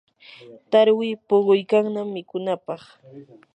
[0.71, 2.81] tarwi puquykannam mikunapaq.